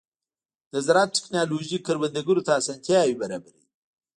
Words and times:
د 0.71 0.73
زراعت 0.85 1.09
ټیکنالوژي 1.17 1.77
کروندګرو 1.85 2.45
ته 2.47 2.51
اسانتیاوې 2.61 3.15
برابروي. 3.21 3.65